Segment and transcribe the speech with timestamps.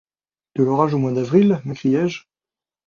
[0.55, 1.61] De l’orage au mois d’avril!
[1.63, 2.23] m’écriai-je.